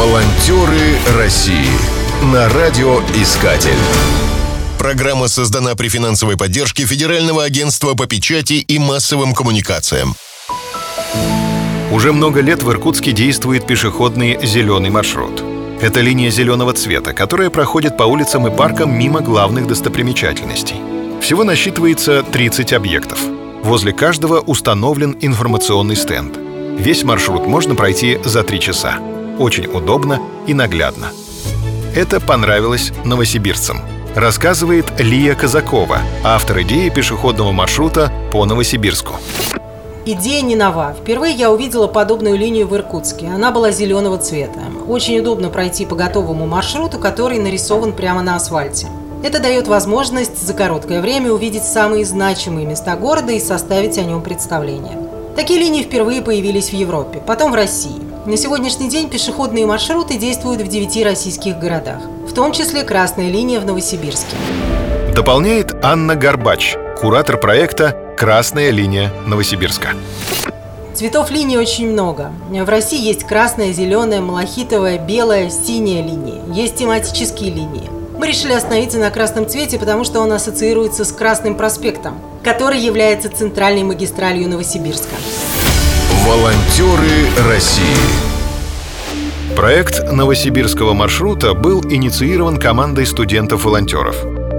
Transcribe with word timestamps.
Волонтеры 0.00 0.96
России 1.18 1.68
на 2.32 2.48
радиоискатель. 2.48 3.76
Программа 4.78 5.28
создана 5.28 5.74
при 5.74 5.88
финансовой 5.90 6.38
поддержке 6.38 6.86
Федерального 6.86 7.44
агентства 7.44 7.92
по 7.92 8.06
печати 8.06 8.54
и 8.54 8.78
массовым 8.78 9.34
коммуникациям. 9.34 10.14
Уже 11.92 12.14
много 12.14 12.40
лет 12.40 12.62
в 12.62 12.70
Иркутске 12.70 13.12
действует 13.12 13.66
пешеходный 13.66 14.38
зеленый 14.42 14.88
маршрут. 14.88 15.44
Это 15.82 16.00
линия 16.00 16.30
зеленого 16.30 16.72
цвета, 16.72 17.12
которая 17.12 17.50
проходит 17.50 17.98
по 17.98 18.04
улицам 18.04 18.46
и 18.46 18.56
паркам 18.56 18.98
мимо 18.98 19.20
главных 19.20 19.66
достопримечательностей. 19.66 20.76
Всего 21.20 21.44
насчитывается 21.44 22.22
30 22.22 22.72
объектов. 22.72 23.18
Возле 23.62 23.92
каждого 23.92 24.40
установлен 24.40 25.14
информационный 25.20 25.96
стенд. 25.96 26.38
Весь 26.78 27.04
маршрут 27.04 27.46
можно 27.46 27.74
пройти 27.74 28.18
за 28.24 28.42
3 28.42 28.60
часа. 28.60 28.98
Очень 29.40 29.68
удобно 29.68 30.20
и 30.46 30.52
наглядно. 30.52 31.12
Это 31.96 32.20
понравилось 32.20 32.92
новосибирцам. 33.06 33.80
Рассказывает 34.14 35.00
Лия 35.00 35.34
Казакова, 35.34 36.00
автор 36.22 36.60
идеи 36.60 36.90
пешеходного 36.90 37.50
маршрута 37.50 38.12
по 38.32 38.44
Новосибирску. 38.44 39.14
Идея 40.04 40.42
не 40.42 40.56
нова. 40.56 40.94
Впервые 41.00 41.32
я 41.32 41.50
увидела 41.50 41.86
подобную 41.86 42.36
линию 42.36 42.66
в 42.66 42.76
Иркутске. 42.76 43.28
Она 43.28 43.50
была 43.50 43.70
зеленого 43.70 44.18
цвета. 44.18 44.60
Очень 44.86 45.20
удобно 45.20 45.48
пройти 45.48 45.86
по 45.86 45.96
готовому 45.96 46.46
маршруту, 46.46 46.98
который 46.98 47.38
нарисован 47.38 47.94
прямо 47.94 48.20
на 48.20 48.36
асфальте. 48.36 48.88
Это 49.24 49.40
дает 49.40 49.68
возможность 49.68 50.46
за 50.46 50.52
короткое 50.52 51.00
время 51.00 51.32
увидеть 51.32 51.64
самые 51.64 52.04
значимые 52.04 52.66
места 52.66 52.94
города 52.94 53.32
и 53.32 53.40
составить 53.40 53.96
о 53.96 54.02
нем 54.02 54.20
представление. 54.20 54.98
Такие 55.34 55.58
линии 55.58 55.82
впервые 55.82 56.20
появились 56.20 56.68
в 56.68 56.74
Европе, 56.74 57.22
потом 57.26 57.52
в 57.52 57.54
России. 57.54 58.09
На 58.26 58.36
сегодняшний 58.36 58.90
день 58.90 59.08
пешеходные 59.08 59.64
маршруты 59.64 60.18
действуют 60.18 60.60
в 60.60 60.68
девяти 60.68 61.02
российских 61.02 61.58
городах, 61.58 62.02
в 62.28 62.34
том 62.34 62.52
числе 62.52 62.82
красная 62.82 63.30
линия 63.30 63.60
в 63.60 63.64
Новосибирске. 63.64 64.36
Дополняет 65.14 65.74
Анна 65.82 66.16
Горбач, 66.16 66.76
куратор 67.00 67.40
проекта 67.40 68.14
«Красная 68.18 68.72
линия 68.72 69.10
Новосибирска». 69.26 69.94
Цветов 70.94 71.30
линий 71.30 71.56
очень 71.56 71.90
много. 71.90 72.30
В 72.50 72.68
России 72.68 73.00
есть 73.00 73.24
красная, 73.24 73.72
зеленая, 73.72 74.20
малахитовая, 74.20 74.98
белая, 74.98 75.48
синяя 75.48 76.02
линии. 76.02 76.42
Есть 76.52 76.76
тематические 76.76 77.50
линии. 77.50 77.88
Мы 78.18 78.26
решили 78.26 78.52
остановиться 78.52 78.98
на 78.98 79.10
красном 79.10 79.48
цвете, 79.48 79.78
потому 79.78 80.04
что 80.04 80.20
он 80.20 80.30
ассоциируется 80.30 81.06
с 81.06 81.12
Красным 81.12 81.54
проспектом, 81.54 82.18
который 82.44 82.80
является 82.80 83.30
центральной 83.34 83.82
магистралью 83.82 84.46
Новосибирска. 84.46 85.16
Волонтеры 86.26 87.48
России. 87.48 87.96
Проект 89.56 90.12
новосибирского 90.12 90.92
маршрута 90.92 91.54
был 91.54 91.82
инициирован 91.82 92.58
командой 92.58 93.06
студентов-волонтеров. 93.06 94.16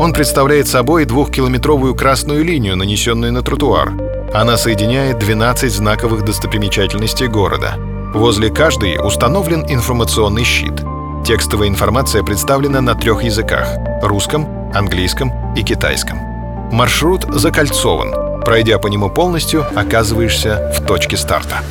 Он 0.00 0.12
представляет 0.12 0.66
собой 0.66 1.04
двухкилометровую 1.04 1.94
красную 1.94 2.44
линию, 2.44 2.76
нанесенную 2.76 3.32
на 3.32 3.42
тротуар. 3.42 3.92
Она 4.34 4.56
соединяет 4.56 5.20
12 5.20 5.72
знаковых 5.72 6.24
достопримечательностей 6.24 7.28
города. 7.28 7.76
Возле 8.12 8.50
каждой 8.50 8.98
установлен 8.98 9.64
информационный 9.68 10.42
щит. 10.42 10.82
Текстовая 11.24 11.68
информация 11.68 12.24
представлена 12.24 12.80
на 12.80 12.96
трех 12.96 13.22
языках– 13.22 13.68
русском, 14.02 14.72
английском 14.74 15.32
и 15.54 15.62
китайском. 15.62 16.18
Маршрут 16.72 17.24
закольцован. 17.32 18.33
Пройдя 18.44 18.78
по 18.78 18.88
нему 18.88 19.10
полностью, 19.10 19.66
оказываешься 19.74 20.72
в 20.76 20.86
точке 20.86 21.16
старта. 21.16 21.62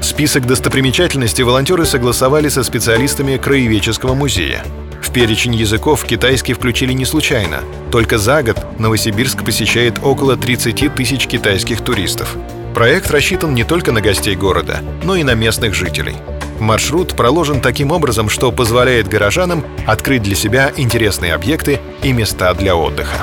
Список 0.00 0.46
достопримечательностей 0.46 1.42
волонтеры 1.42 1.84
согласовали 1.84 2.48
со 2.48 2.62
специалистами 2.62 3.36
Краеведческого 3.36 4.14
музея. 4.14 4.62
В 5.02 5.10
перечень 5.12 5.54
языков 5.54 6.04
китайский 6.04 6.54
включили 6.54 6.92
не 6.92 7.04
случайно. 7.04 7.60
Только 7.90 8.18
за 8.18 8.42
год 8.42 8.58
Новосибирск 8.78 9.44
посещает 9.44 9.98
около 10.02 10.36
30 10.36 10.94
тысяч 10.94 11.26
китайских 11.26 11.80
туристов. 11.80 12.36
Проект 12.74 13.10
рассчитан 13.10 13.54
не 13.54 13.64
только 13.64 13.90
на 13.90 14.00
гостей 14.00 14.36
города, 14.36 14.80
но 15.02 15.16
и 15.16 15.24
на 15.24 15.34
местных 15.34 15.74
жителей. 15.74 16.14
Маршрут 16.60 17.16
проложен 17.16 17.60
таким 17.60 17.90
образом, 17.90 18.28
что 18.28 18.52
позволяет 18.52 19.08
горожанам 19.08 19.64
открыть 19.86 20.22
для 20.22 20.34
себя 20.34 20.72
интересные 20.76 21.34
объекты 21.34 21.80
и 22.02 22.12
места 22.12 22.54
для 22.54 22.76
отдыха. 22.76 23.18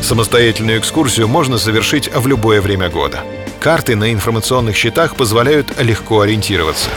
Самостоятельную 0.00 0.78
экскурсию 0.78 1.28
можно 1.28 1.58
совершить 1.58 2.12
в 2.14 2.26
любое 2.26 2.60
время 2.60 2.88
года. 2.88 3.24
Карты 3.60 3.96
на 3.96 4.12
информационных 4.12 4.76
щитах 4.76 5.16
позволяют 5.16 5.80
легко 5.80 6.20
ориентироваться. 6.20 6.88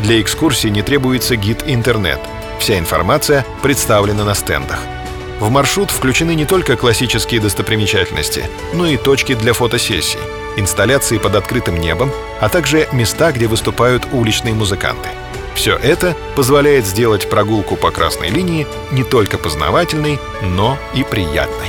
Для 0.00 0.20
экскурсии 0.20 0.68
не 0.68 0.82
требуется 0.82 1.36
гид 1.36 1.64
интернет. 1.66 2.20
Вся 2.60 2.78
информация 2.78 3.46
представлена 3.62 4.24
на 4.24 4.34
стендах. 4.34 4.80
В 5.40 5.50
маршрут 5.50 5.90
включены 5.90 6.34
не 6.34 6.44
только 6.44 6.76
классические 6.76 7.40
достопримечательности, 7.40 8.44
но 8.74 8.86
и 8.86 8.96
точки 8.96 9.34
для 9.34 9.52
фотосессий, 9.52 10.18
инсталляции 10.56 11.18
под 11.18 11.36
открытым 11.36 11.78
небом, 11.78 12.10
а 12.40 12.48
также 12.48 12.88
места, 12.92 13.30
где 13.30 13.46
выступают 13.46 14.06
уличные 14.12 14.54
музыканты. 14.54 15.08
Все 15.54 15.76
это 15.76 16.16
позволяет 16.36 16.86
сделать 16.86 17.30
прогулку 17.30 17.76
по 17.76 17.90
красной 17.90 18.30
линии 18.30 18.66
не 18.92 19.04
только 19.04 19.38
познавательной, 19.38 20.18
но 20.42 20.76
и 20.94 21.04
приятной. 21.04 21.68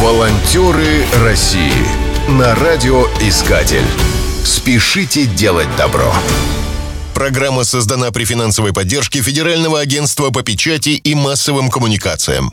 Волонтеры 0.00 1.04
России 1.24 1.72
на 2.28 2.54
радиоискатель. 2.54 3.84
Спешите 4.44 5.26
делать 5.26 5.66
добро. 5.76 6.14
Программа 7.14 7.64
создана 7.64 8.12
при 8.12 8.24
финансовой 8.24 8.72
поддержке 8.72 9.22
Федерального 9.22 9.80
агентства 9.80 10.30
по 10.30 10.44
печати 10.44 10.90
и 10.90 11.16
массовым 11.16 11.68
коммуникациям. 11.68 12.52